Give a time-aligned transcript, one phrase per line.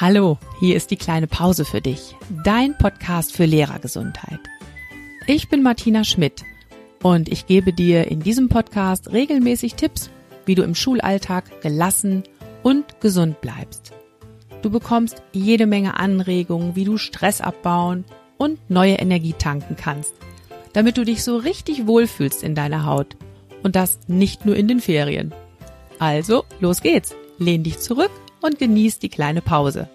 [0.00, 4.40] Hallo, hier ist die kleine Pause für dich, dein Podcast für Lehrergesundheit.
[5.26, 6.44] Ich bin Martina Schmidt
[7.02, 10.08] und ich gebe dir in diesem Podcast regelmäßig Tipps,
[10.46, 12.22] wie du im Schulalltag gelassen
[12.62, 13.92] und gesund bleibst.
[14.62, 18.06] Du bekommst jede Menge Anregungen, wie du Stress abbauen
[18.38, 20.14] und neue Energie tanken kannst,
[20.72, 23.14] damit du dich so richtig wohlfühlst in deiner Haut.
[23.62, 25.34] Und das nicht nur in den Ferien.
[25.98, 27.14] Also, los geht's.
[27.38, 28.10] Lehn dich zurück
[28.42, 29.88] und genieß die kleine Pause.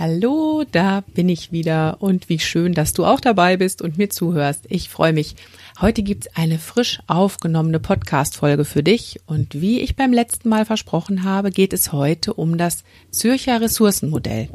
[0.00, 4.08] Hallo, da bin ich wieder und wie schön, dass du auch dabei bist und mir
[4.08, 4.64] zuhörst.
[4.70, 5.36] Ich freue mich.
[5.78, 11.24] Heute gibt's eine frisch aufgenommene Podcast-Folge für dich und wie ich beim letzten Mal versprochen
[11.24, 14.48] habe, geht es heute um das Zürcher Ressourcenmodell.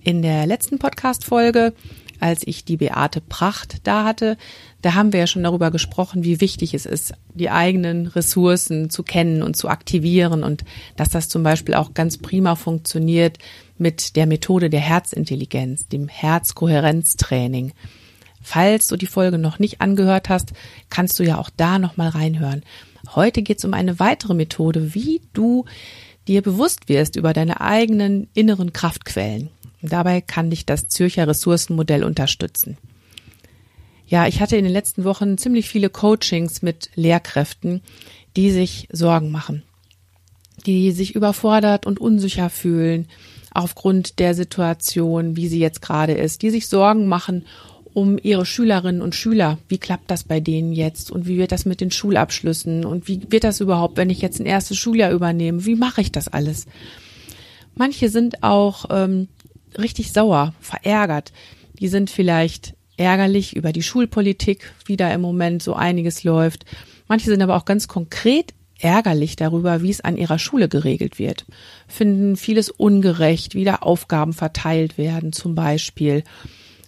[0.00, 1.74] In der letzten Podcast-Folge
[2.22, 4.36] als ich die Beate Pracht da hatte,
[4.80, 9.02] da haben wir ja schon darüber gesprochen, wie wichtig es ist, die eigenen Ressourcen zu
[9.02, 10.64] kennen und zu aktivieren und
[10.96, 13.38] dass das zum Beispiel auch ganz prima funktioniert
[13.76, 17.72] mit der Methode der Herzintelligenz, dem Herzkohärenztraining.
[18.40, 20.52] Falls du die Folge noch nicht angehört hast,
[20.90, 22.62] kannst du ja auch da nochmal reinhören.
[23.14, 25.64] Heute geht es um eine weitere Methode, wie du
[26.28, 29.50] dir bewusst wirst über deine eigenen inneren Kraftquellen.
[29.82, 32.78] Dabei kann dich das Zürcher Ressourcenmodell unterstützen.
[34.06, 37.82] Ja, ich hatte in den letzten Wochen ziemlich viele Coachings mit Lehrkräften,
[38.36, 39.62] die sich Sorgen machen,
[40.66, 43.08] die sich überfordert und unsicher fühlen
[43.54, 47.44] aufgrund der Situation, wie sie jetzt gerade ist, die sich Sorgen machen
[47.94, 49.58] um ihre Schülerinnen und Schüler.
[49.68, 53.20] Wie klappt das bei denen jetzt und wie wird das mit den Schulabschlüssen und wie
[53.30, 55.66] wird das überhaupt, wenn ich jetzt ein erstes Schuljahr übernehme?
[55.66, 56.66] Wie mache ich das alles?
[57.74, 59.28] Manche sind auch ähm,
[59.78, 61.32] richtig sauer, verärgert.
[61.78, 66.64] Die sind vielleicht ärgerlich über die Schulpolitik, wie da im Moment so einiges läuft.
[67.08, 71.46] Manche sind aber auch ganz konkret ärgerlich darüber, wie es an ihrer Schule geregelt wird,
[71.86, 76.24] finden vieles ungerecht, wie da Aufgaben verteilt werden zum Beispiel,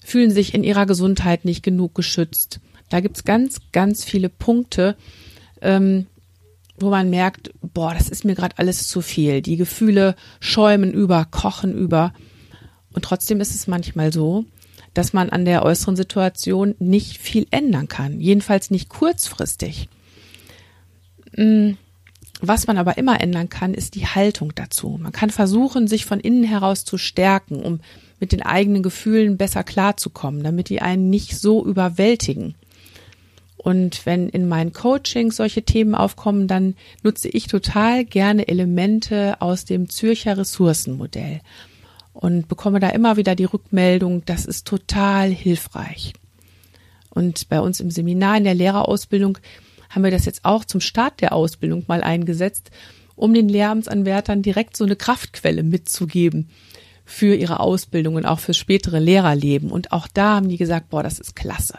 [0.05, 2.61] fühlen sich in ihrer Gesundheit nicht genug geschützt.
[2.91, 4.97] Da gibt's ganz, ganz viele Punkte,
[5.63, 6.07] ähm,
[6.79, 9.41] wo man merkt, boah, das ist mir gerade alles zu viel.
[9.41, 12.13] Die Gefühle schäumen über, kochen über.
[12.95, 14.45] Und trotzdem ist es manchmal so,
[14.95, 18.21] dass man an der äußeren Situation nicht viel ändern kann.
[18.21, 19.89] Jedenfalls nicht kurzfristig.
[21.37, 21.73] Mm,
[22.41, 24.99] was man aber immer ändern kann, ist die Haltung dazu.
[25.01, 27.81] Man kann versuchen, sich von innen heraus zu stärken, um
[28.21, 32.55] mit den eigenen Gefühlen besser klarzukommen, damit die einen nicht so überwältigen.
[33.57, 39.65] Und wenn in meinen Coachings solche Themen aufkommen, dann nutze ich total gerne Elemente aus
[39.65, 41.41] dem Zürcher Ressourcenmodell
[42.15, 46.15] und bekomme da immer wieder die Rückmeldung, das ist total hilfreich.
[47.11, 49.39] Und bei uns im Seminar in der Lehrerausbildung
[49.91, 52.71] haben wir das jetzt auch zum Start der Ausbildung mal eingesetzt,
[53.17, 56.49] um den Lehramtsanwärtern direkt so eine Kraftquelle mitzugeben
[57.05, 59.71] für ihre Ausbildung und auch fürs spätere Lehrerleben.
[59.71, 61.79] Und auch da haben die gesagt, boah, das ist klasse.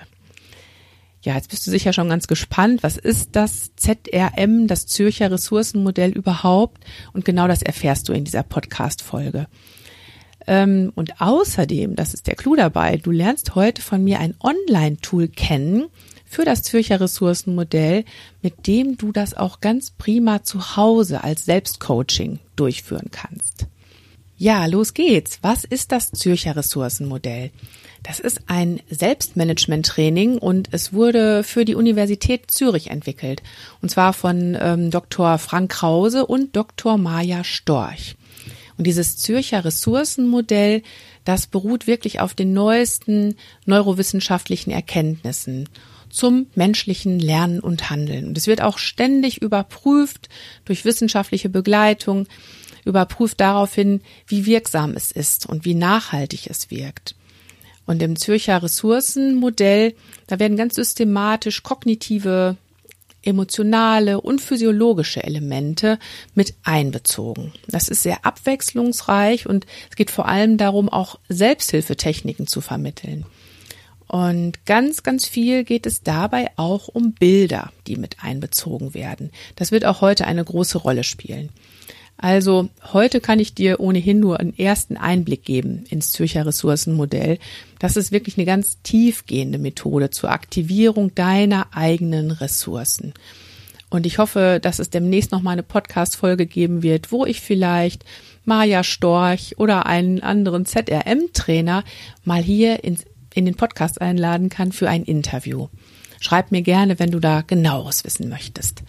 [1.24, 2.84] Ja, jetzt bist du sicher schon ganz gespannt.
[2.84, 6.84] Was ist das ZRM, das Zürcher Ressourcenmodell überhaupt?
[7.14, 9.48] Und genau das erfährst du in dieser Podcast-Folge.
[10.48, 15.28] Ähm, und außerdem, das ist der Clou dabei, du lernst heute von mir ein Online-Tool
[15.28, 15.86] kennen
[16.26, 18.04] für das Zürcher Ressourcenmodell,
[18.42, 23.68] mit dem du das auch ganz prima zu Hause als Selbstcoaching durchführen kannst.
[24.38, 25.40] Ja, los geht's.
[25.42, 27.52] Was ist das Zürcher Ressourcenmodell?
[28.04, 33.42] Das ist ein Selbstmanagement-Training und es wurde für die Universität Zürich entwickelt.
[33.82, 35.38] Und zwar von ähm, Dr.
[35.38, 36.98] Frank Krause und Dr.
[36.98, 38.16] Maja Storch.
[38.78, 40.84] Und dieses Zürcher Ressourcenmodell,
[41.24, 45.70] das beruht wirklich auf den neuesten neurowissenschaftlichen Erkenntnissen
[46.10, 48.28] zum menschlichen Lernen und Handeln.
[48.28, 50.30] Und es wird auch ständig überprüft
[50.64, 52.28] durch wissenschaftliche Begleitung,
[52.86, 57.16] überprüft daraufhin, wie wirksam es ist und wie nachhaltig es wirkt.
[57.86, 59.94] Und im Zürcher Ressourcenmodell,
[60.28, 62.58] da werden ganz systematisch kognitive
[63.26, 66.00] emotionale und physiologische Elemente
[66.34, 67.54] mit einbezogen.
[67.68, 73.26] Das ist sehr abwechslungsreich und es geht vor allem darum, auch Selbsthilfetechniken zu vermitteln.
[74.08, 79.32] Und ganz, ganz viel geht es dabei auch um Bilder, die mit einbezogen werden.
[79.56, 81.50] Das wird auch heute eine große Rolle spielen.
[82.18, 87.40] Also heute kann ich dir ohnehin nur einen ersten Einblick geben ins Zürcher Ressourcenmodell.
[87.80, 93.14] Das ist wirklich eine ganz tiefgehende Methode zur Aktivierung deiner eigenen Ressourcen.
[93.90, 98.04] Und ich hoffe, dass es demnächst noch mal eine Podcast-Folge geben wird, wo ich vielleicht
[98.44, 101.84] Maja Storch oder einen anderen ZRM-Trainer
[102.24, 105.68] mal hier ins, in den Podcast einladen kann für ein Interview.
[106.20, 108.84] Schreib mir gerne, wenn du da genaueres wissen möchtest.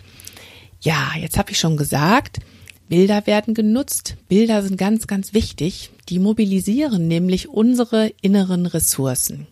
[0.80, 2.38] Ja, jetzt habe ich schon gesagt,
[2.88, 4.16] Bilder werden genutzt.
[4.28, 5.90] Bilder sind ganz, ganz wichtig.
[6.08, 9.48] Die mobilisieren nämlich unsere inneren Ressourcen.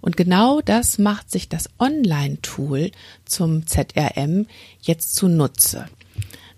[0.00, 2.90] Und genau das macht sich das Online-Tool
[3.24, 4.46] zum ZRM
[4.80, 5.86] jetzt zunutze.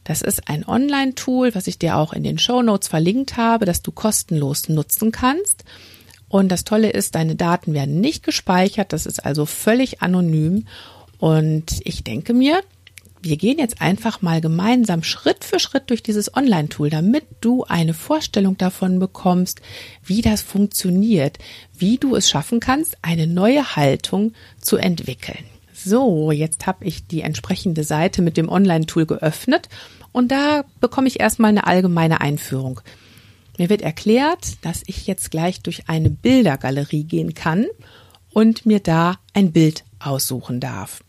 [0.05, 3.83] Das ist ein Online-Tool, was ich dir auch in den Show Notes verlinkt habe, dass
[3.83, 5.65] du kostenlos nutzen kannst.
[6.29, 8.93] Und das Tolle ist, deine Daten werden nicht gespeichert.
[8.93, 10.67] Das ist also völlig anonym.
[11.19, 12.61] Und ich denke mir,
[13.23, 17.95] wir gehen jetzt einfach mal gemeinsam Schritt für Schritt durch dieses Online-Tool, damit du eine
[17.95, 19.63] Vorstellung davon bekommst,
[20.05, 21.39] wie das funktioniert,
[21.73, 25.45] wie du es schaffen kannst, eine neue Haltung zu entwickeln.
[25.73, 29.69] So, jetzt habe ich die entsprechende Seite mit dem Online-Tool geöffnet
[30.11, 32.81] und da bekomme ich erstmal eine allgemeine Einführung.
[33.57, 37.67] Mir wird erklärt, dass ich jetzt gleich durch eine Bildergalerie gehen kann
[38.31, 41.03] und mir da ein Bild aussuchen darf.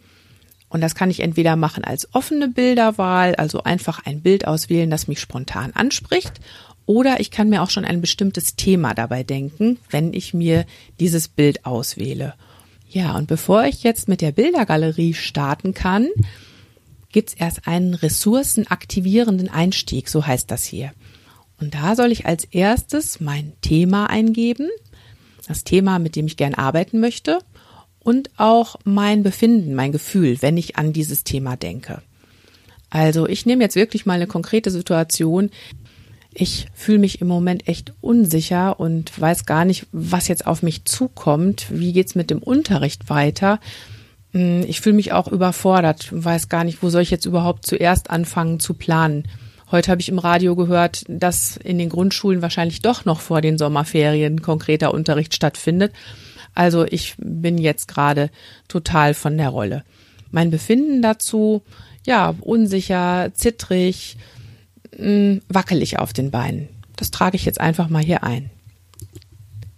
[0.74, 5.08] Und das kann ich entweder machen als offene Bilderwahl, also einfach ein Bild auswählen, das
[5.08, 6.42] mich spontan anspricht,
[6.88, 10.66] oder ich kann mir auch schon ein bestimmtes Thema dabei denken, wenn ich mir
[11.00, 12.34] dieses Bild auswähle.
[12.90, 16.10] Ja, und bevor ich jetzt mit der Bildergalerie starten kann,
[17.12, 20.92] gibt's erst einen ressourcenaktivierenden Einstieg, so heißt das hier.
[21.60, 24.70] Und da soll ich als erstes mein Thema eingeben,
[25.48, 27.42] das Thema, mit dem ich gern arbeiten möchte
[28.04, 32.02] und auch mein Befinden, mein Gefühl, wenn ich an dieses Thema denke.
[32.90, 35.50] Also ich nehme jetzt wirklich mal eine konkrete Situation.
[36.34, 40.86] Ich fühle mich im Moment echt unsicher und weiß gar nicht, was jetzt auf mich
[40.86, 41.68] zukommt.
[41.70, 43.60] Wie geht's mit dem Unterricht weiter?
[44.32, 48.10] Hm, ich fühle mich auch überfordert, weiß gar nicht, wo soll ich jetzt überhaupt zuerst
[48.10, 49.28] anfangen zu planen.
[49.72, 53.58] Heute habe ich im Radio gehört, dass in den Grundschulen wahrscheinlich doch noch vor den
[53.58, 55.94] Sommerferien konkreter Unterricht stattfindet.
[56.56, 58.30] Also ich bin jetzt gerade
[58.68, 59.84] total von der Rolle.
[60.32, 61.62] Mein Befinden dazu,
[62.06, 64.18] ja, unsicher, zittrig,
[64.96, 66.70] hm, wackelig auf den Beinen.
[66.96, 68.50] Das trage ich jetzt einfach mal hier ein.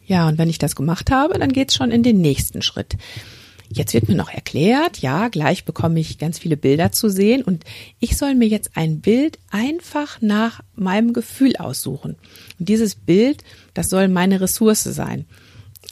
[0.05, 2.95] Ja, und wenn ich das gemacht habe, dann geht's schon in den nächsten Schritt.
[3.69, 7.63] Jetzt wird mir noch erklärt, ja, gleich bekomme ich ganz viele Bilder zu sehen und
[7.99, 12.15] ich soll mir jetzt ein Bild einfach nach meinem Gefühl aussuchen.
[12.59, 13.43] Und dieses Bild,
[13.73, 15.25] das soll meine Ressource sein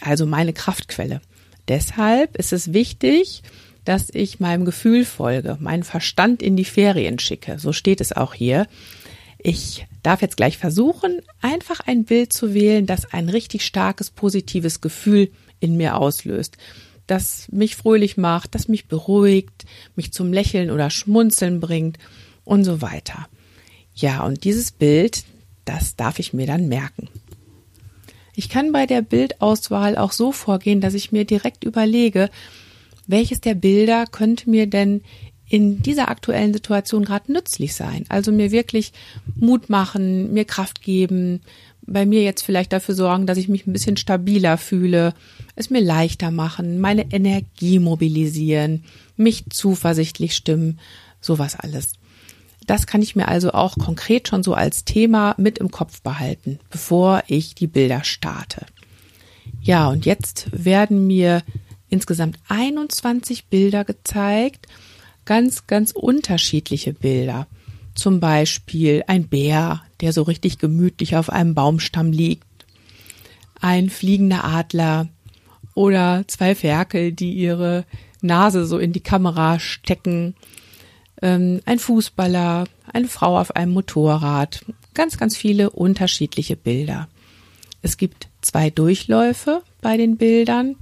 [0.03, 1.21] also meine Kraftquelle.
[1.67, 3.41] Deshalb ist es wichtig,
[3.85, 7.59] dass ich meinem Gefühl folge, meinen Verstand in die Ferien schicke.
[7.59, 8.67] So steht es auch hier.
[9.37, 14.79] Ich darf jetzt gleich versuchen, einfach ein Bild zu wählen, das ein richtig starkes, positives
[14.81, 16.57] Gefühl in mir auslöst,
[17.07, 19.65] das mich fröhlich macht, das mich beruhigt,
[19.95, 21.97] mich zum Lächeln oder Schmunzeln bringt
[22.45, 23.27] und so weiter.
[23.95, 25.23] Ja, und dieses Bild,
[25.65, 27.09] das darf ich mir dann merken.
[28.35, 32.29] Ich kann bei der Bildauswahl auch so vorgehen, dass ich mir direkt überlege,
[33.07, 35.01] welches der Bilder könnte mir denn
[35.47, 38.05] in dieser aktuellen Situation gerade nützlich sein.
[38.09, 38.91] Also mir wirklich
[39.35, 41.41] Mut machen, mir Kraft geben,
[41.85, 45.13] bei mir jetzt vielleicht dafür sorgen, dass ich mich ein bisschen stabiler fühle,
[45.55, 48.85] es mir leichter machen, meine Energie mobilisieren,
[49.17, 50.79] mich zuversichtlich stimmen,
[51.19, 51.93] sowas alles.
[52.65, 56.59] Das kann ich mir also auch konkret schon so als Thema mit im Kopf behalten,
[56.69, 58.65] bevor ich die Bilder starte.
[59.61, 61.41] Ja, und jetzt werden mir
[61.89, 64.67] insgesamt 21 Bilder gezeigt,
[65.25, 67.47] ganz, ganz unterschiedliche Bilder.
[67.95, 72.45] Zum Beispiel ein Bär, der so richtig gemütlich auf einem Baumstamm liegt,
[73.61, 75.07] ein fliegender Adler
[75.75, 77.85] oder zwei Ferkel, die ihre
[78.21, 80.35] Nase so in die Kamera stecken
[81.21, 87.07] ähm, ein Fußballer, eine Frau auf einem Motorrad, ganz, ganz viele unterschiedliche Bilder.
[87.81, 90.75] Es gibt zwei Durchläufe bei den Bildern.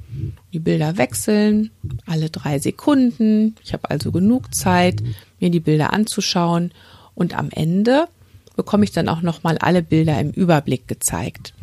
[0.53, 1.71] Die Bilder wechseln
[2.05, 3.55] alle drei Sekunden.
[3.63, 5.01] Ich habe also genug Zeit,
[5.39, 6.71] mir die Bilder anzuschauen
[7.15, 8.07] und am Ende
[8.55, 11.53] bekomme ich dann auch nochmal alle Bilder im Überblick gezeigt.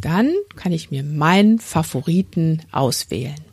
[0.00, 3.47] Dann kann ich mir meinen Favoriten auswählen.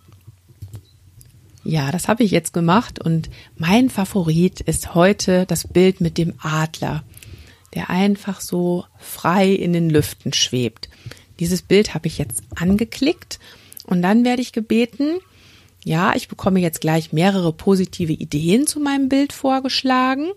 [1.68, 6.36] Ja, das habe ich jetzt gemacht und mein Favorit ist heute das Bild mit dem
[6.40, 7.04] Adler,
[7.74, 10.90] der einfach so frei in den Lüften schwebt.
[11.40, 13.40] Dieses Bild habe ich jetzt angeklickt
[13.84, 15.18] und dann werde ich gebeten,
[15.84, 20.28] ja, ich bekomme jetzt gleich mehrere positive Ideen zu meinem Bild vorgeschlagen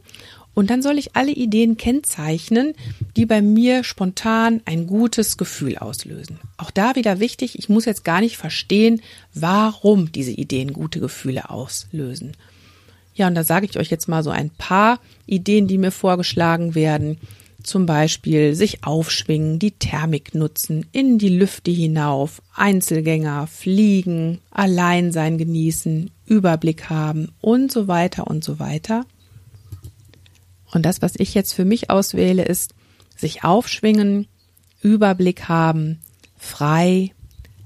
[0.58, 2.74] und dann soll ich alle Ideen kennzeichnen,
[3.16, 6.40] die bei mir spontan ein gutes Gefühl auslösen.
[6.56, 9.00] Auch da wieder wichtig, ich muss jetzt gar nicht verstehen,
[9.32, 12.32] warum diese Ideen gute Gefühle auslösen.
[13.14, 16.74] Ja, und da sage ich euch jetzt mal so ein paar Ideen, die mir vorgeschlagen
[16.74, 17.18] werden.
[17.62, 26.10] zum Beispiel sich aufschwingen, die Thermik nutzen, in die Lüfte hinauf, Einzelgänger, fliegen, Alleinsein genießen,
[26.26, 29.06] Überblick haben und so weiter und so weiter.
[30.70, 32.74] Und das, was ich jetzt für mich auswähle, ist
[33.16, 34.26] sich aufschwingen,
[34.82, 36.00] Überblick haben,
[36.36, 37.12] frei,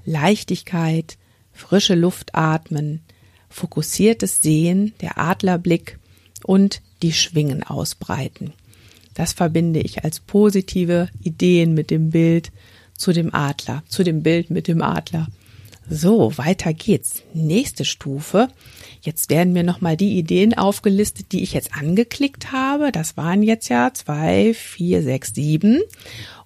[0.05, 1.17] Leichtigkeit,
[1.51, 3.01] frische Luft atmen,
[3.49, 5.99] fokussiertes Sehen, der Adlerblick
[6.43, 8.53] und die Schwingen ausbreiten.
[9.13, 12.51] Das verbinde ich als positive Ideen mit dem Bild
[12.97, 15.27] zu dem Adler, zu dem Bild mit dem Adler.
[15.89, 17.23] So, weiter geht's.
[17.33, 18.47] Nächste Stufe.
[19.01, 22.91] Jetzt werden mir nochmal die Ideen aufgelistet, die ich jetzt angeklickt habe.
[22.91, 25.81] Das waren jetzt ja zwei, vier, sechs, sieben.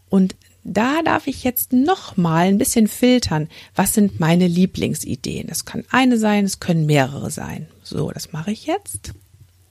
[0.10, 3.48] Und da darf ich jetzt noch mal ein bisschen filtern.
[3.76, 5.48] Was sind meine Lieblingsideen?
[5.50, 7.68] Es kann eine sein, es können mehrere sein.
[7.84, 9.14] So, das mache ich jetzt.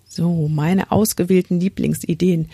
[0.09, 2.51] So, meine ausgewählten Lieblingsideen.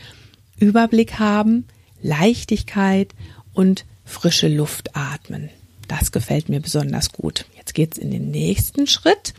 [0.59, 1.67] Überblick haben,
[2.03, 3.15] Leichtigkeit
[3.53, 5.51] und frische Luft atmen.
[5.89, 7.47] Das gefällt mir besonders gut.
[7.57, 9.35] Jetzt geht's in den nächsten Schritt.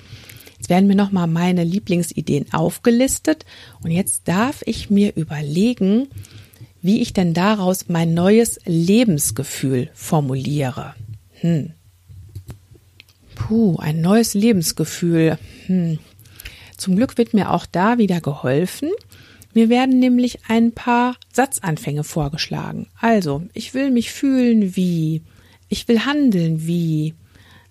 [0.57, 3.45] Jetzt werden mir nochmal meine Lieblingsideen aufgelistet
[3.81, 6.07] und jetzt darf ich mir überlegen,
[6.81, 10.95] wie ich denn daraus mein neues Lebensgefühl formuliere.
[11.41, 11.71] Hm.
[13.35, 15.37] Puh, ein neues Lebensgefühl.
[15.65, 15.99] Hm.
[16.77, 18.89] Zum Glück wird mir auch da wieder geholfen.
[19.53, 22.87] Mir werden nämlich ein paar Satzanfänge vorgeschlagen.
[22.99, 25.21] Also, ich will mich fühlen wie,
[25.73, 27.15] ich will handeln wie,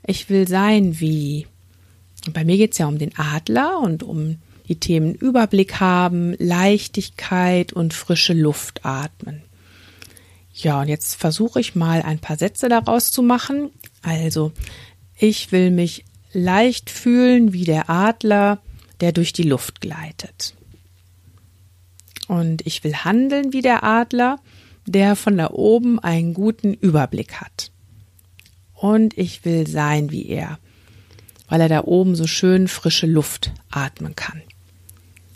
[0.04, 1.47] ich will sein wie.
[2.26, 7.73] Und bei mir geht's ja um den Adler und um die Themen Überblick haben, Leichtigkeit
[7.73, 9.42] und frische Luft atmen.
[10.52, 13.71] Ja, und jetzt versuche ich mal ein paar Sätze daraus zu machen.
[14.02, 14.50] Also,
[15.16, 18.59] ich will mich leicht fühlen wie der Adler,
[19.00, 20.56] der durch die Luft gleitet.
[22.26, 24.40] Und ich will handeln wie der Adler,
[24.87, 27.71] der von da oben einen guten Überblick hat.
[28.82, 30.58] Und ich will sein wie er,
[31.48, 34.42] weil er da oben so schön frische Luft atmen kann.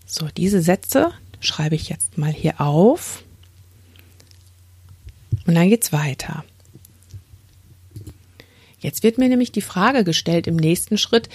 [0.04, 3.22] So, diese Sätze schreibe ich jetzt mal hier auf.
[5.46, 6.44] Und dann geht's weiter.
[8.80, 11.28] Jetzt wird mir nämlich die Frage gestellt im nächsten Schritt,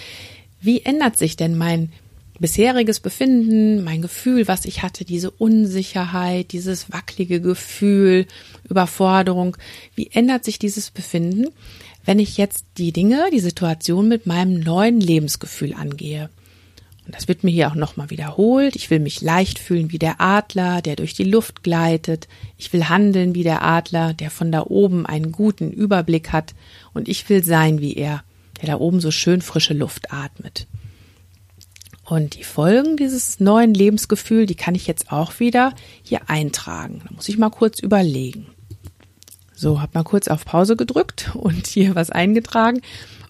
[0.60, 1.92] wie ändert sich denn mein
[2.38, 8.26] bisheriges Befinden, mein Gefühl, was ich hatte, diese Unsicherheit, dieses wackelige Gefühl,
[8.68, 9.56] Überforderung,
[9.94, 11.46] wie ändert sich dieses Befinden,
[12.04, 16.30] wenn ich jetzt die Dinge, die Situation mit meinem neuen Lebensgefühl angehe?
[17.04, 18.76] Und das wird mir hier auch nochmal wiederholt.
[18.76, 22.28] Ich will mich leicht fühlen wie der Adler, der durch die Luft gleitet.
[22.58, 26.54] Ich will handeln wie der Adler, der von da oben einen guten Überblick hat.
[26.94, 28.22] Und ich will sein wie er,
[28.60, 30.68] der da oben so schön frische Luft atmet.
[32.04, 37.02] Und die Folgen dieses neuen Lebensgefühls, die kann ich jetzt auch wieder hier eintragen.
[37.04, 38.46] Da muss ich mal kurz überlegen.
[39.54, 42.80] So, hab mal kurz auf Pause gedrückt und hier was eingetragen.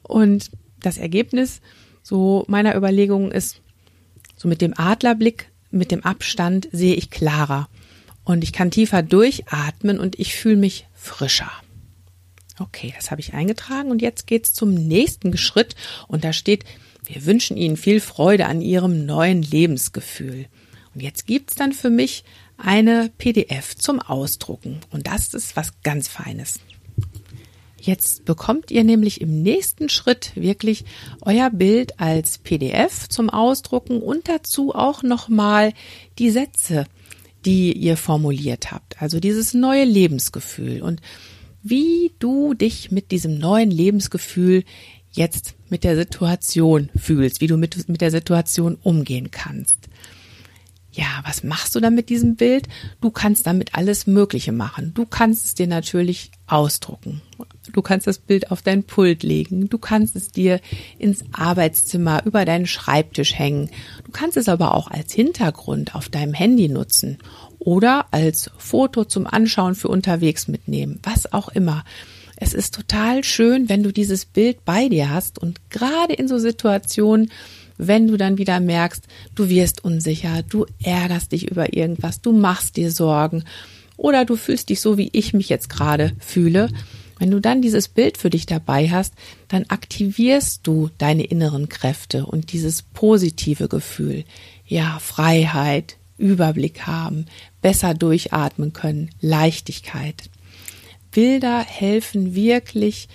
[0.03, 0.51] Und
[0.81, 1.61] das Ergebnis
[2.03, 3.61] so meiner Überlegungen ist,
[4.37, 7.69] so mit dem Adlerblick, mit dem Abstand sehe ich klarer
[8.25, 11.51] und ich kann tiefer durchatmen und ich fühle mich frischer.
[12.59, 15.75] Okay, das habe ich eingetragen und jetzt geht's zum nächsten Schritt
[16.09, 16.65] und da steht,
[17.05, 20.47] wir wünschen Ihnen viel Freude an Ihrem neuen Lebensgefühl.
[20.95, 22.25] Und jetzt gibt's dann für mich
[22.57, 26.61] eine PDF zum Ausdrucken und das ist was ganz Feines.
[27.81, 30.85] Jetzt bekommt ihr nämlich im nächsten Schritt wirklich
[31.23, 35.73] euer Bild als PDF zum Ausdrucken und dazu auch nochmal
[36.21, 36.87] die Sätze,
[37.45, 39.03] die ihr formuliert habt.
[39.03, 41.01] Also dieses neue Lebensgefühl und
[41.65, 44.63] wie du dich mit diesem neuen Lebensgefühl
[45.11, 49.82] jetzt mit der Situation fühlst, wie du mit, mit der Situation umgehen kannst.
[50.95, 52.69] Ja, was machst du dann mit diesem Bild?
[53.01, 54.93] Du kannst damit alles Mögliche machen.
[54.93, 57.23] Du kannst es dir natürlich ausdrucken.
[57.73, 59.71] Du kannst das Bild auf dein Pult legen.
[59.71, 60.61] Du kannst es dir
[60.99, 63.71] ins Arbeitszimmer über deinen Schreibtisch hängen.
[64.05, 67.17] Du kannst es aber auch als Hintergrund auf deinem Handy nutzen
[67.59, 70.99] oder als Foto zum Anschauen für unterwegs mitnehmen.
[71.05, 71.85] Was auch immer.
[72.37, 76.39] Es ist total schön, wenn du dieses Bild bei dir hast und gerade in so
[76.39, 77.31] Situationen,
[77.87, 82.77] wenn du dann wieder merkst, du wirst unsicher, du ärgerst dich über irgendwas, du machst
[82.77, 83.45] dir Sorgen
[83.97, 86.69] oder du fühlst dich so, wie ich mich jetzt gerade fühle.
[87.19, 89.15] Wenn du dann dieses Bild für dich dabei hast,
[89.49, 94.25] dann aktivierst du deine inneren Kräfte und dieses positive Gefühl.
[94.67, 97.27] Ja, Freiheit, Überblick haben,
[97.61, 100.31] besser durchatmen können, Leichtigkeit.
[101.11, 103.09] Bilder helfen wirklich,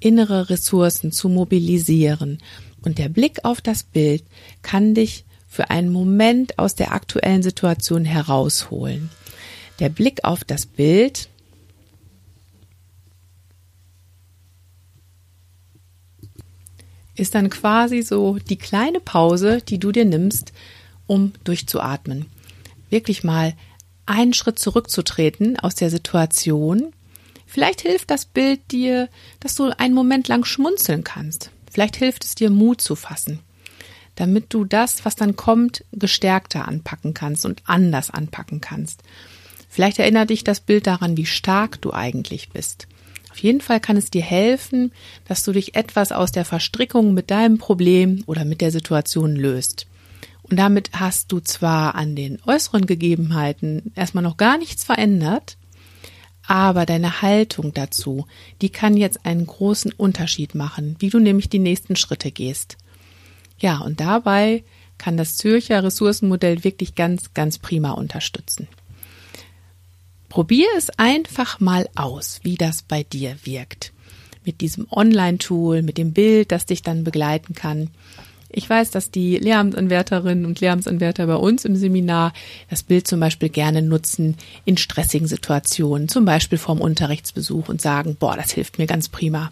[0.00, 2.38] innere Ressourcen zu mobilisieren
[2.84, 4.24] und der Blick auf das Bild
[4.62, 9.10] kann dich für einen Moment aus der aktuellen Situation herausholen.
[9.78, 11.28] Der Blick auf das Bild
[17.16, 20.52] ist dann quasi so die kleine Pause, die du dir nimmst,
[21.06, 22.26] um durchzuatmen.
[22.90, 23.54] Wirklich mal
[24.06, 26.92] einen Schritt zurückzutreten aus der Situation.
[27.46, 29.08] Vielleicht hilft das Bild dir,
[29.40, 31.50] dass du einen Moment lang schmunzeln kannst.
[31.74, 33.40] Vielleicht hilft es dir, Mut zu fassen,
[34.14, 39.02] damit du das, was dann kommt, gestärkter anpacken kannst und anders anpacken kannst.
[39.68, 42.86] Vielleicht erinnert dich das Bild daran, wie stark du eigentlich bist.
[43.32, 44.92] Auf jeden Fall kann es dir helfen,
[45.26, 49.88] dass du dich etwas aus der Verstrickung mit deinem Problem oder mit der Situation löst.
[50.44, 55.56] Und damit hast du zwar an den äußeren Gegebenheiten erstmal noch gar nichts verändert,
[56.46, 58.26] aber deine Haltung dazu,
[58.60, 62.76] die kann jetzt einen großen Unterschied machen, wie du nämlich die nächsten Schritte gehst.
[63.58, 64.64] Ja, und dabei
[64.98, 68.68] kann das Zürcher Ressourcenmodell wirklich ganz, ganz prima unterstützen.
[70.28, 73.92] Probier es einfach mal aus, wie das bei dir wirkt.
[74.44, 77.90] Mit diesem Online-Tool, mit dem Bild, das dich dann begleiten kann.
[78.56, 82.32] Ich weiß, dass die Lehramtsanwärterinnen und Lehramtsanwärter bei uns im Seminar
[82.70, 88.16] das Bild zum Beispiel gerne nutzen in stressigen Situationen, zum Beispiel vorm Unterrichtsbesuch und sagen,
[88.16, 89.50] boah, das hilft mir ganz prima.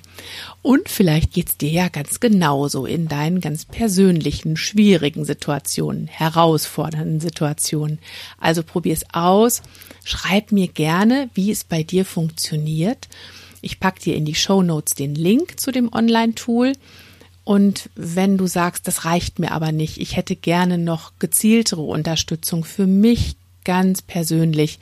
[0.62, 7.98] Und vielleicht geht's dir ja ganz genauso in deinen ganz persönlichen, schwierigen Situationen, herausfordernden Situationen.
[8.38, 9.62] Also probier's aus,
[10.04, 13.08] schreib mir gerne, wie es bei dir funktioniert.
[13.62, 16.74] Ich pack dir in die Show Notes den Link zu dem Online-Tool.
[17.44, 22.64] Und wenn du sagst, das reicht mir aber nicht, ich hätte gerne noch gezieltere Unterstützung
[22.64, 24.78] für mich ganz persönlich,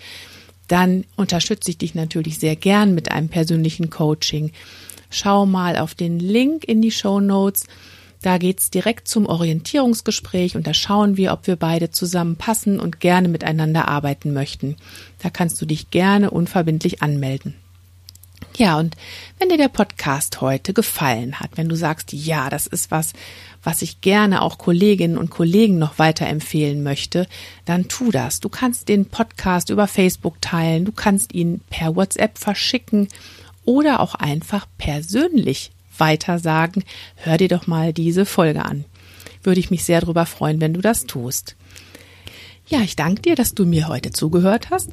[0.68, 4.52] dann unterstütze ich dich natürlich sehr gern mit einem persönlichen Coaching.
[5.10, 7.64] Schau mal auf den Link in die Show Notes.
[8.22, 13.28] Da geht's direkt zum Orientierungsgespräch und da schauen wir, ob wir beide zusammenpassen und gerne
[13.28, 14.76] miteinander arbeiten möchten.
[15.20, 17.54] Da kannst du dich gerne unverbindlich anmelden.
[18.56, 18.96] Ja, und
[19.38, 23.12] wenn dir der Podcast heute gefallen hat, wenn du sagst, ja, das ist was,
[23.62, 27.26] was ich gerne auch Kolleginnen und Kollegen noch weiterempfehlen möchte,
[27.64, 28.40] dann tu das.
[28.40, 33.08] Du kannst den Podcast über Facebook teilen, du kannst ihn per WhatsApp verschicken
[33.64, 36.82] oder auch einfach persönlich weiter sagen,
[37.16, 38.84] hör dir doch mal diese Folge an.
[39.42, 41.56] Würde ich mich sehr darüber freuen, wenn du das tust.
[42.70, 44.90] Ja, ich danke dir, dass du mir heute zugehört hast.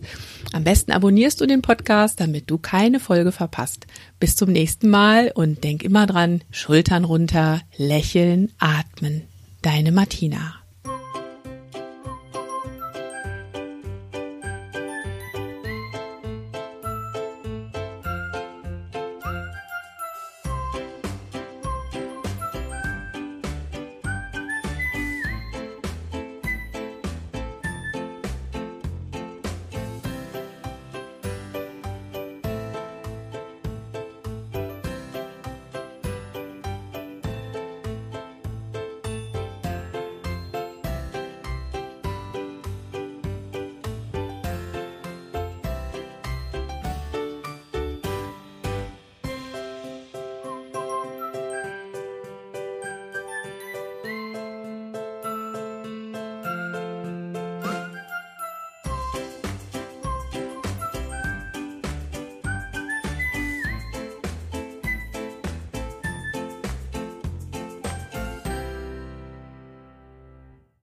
[0.52, 3.86] Am besten abonnierst du den Podcast, damit du keine Folge verpasst.
[4.20, 9.22] Bis zum nächsten Mal und denk immer dran, Schultern runter, lächeln, atmen.
[9.62, 10.56] Deine Martina.